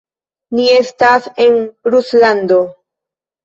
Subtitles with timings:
[0.59, 1.61] Ni estas en
[1.95, 2.61] Ruslando.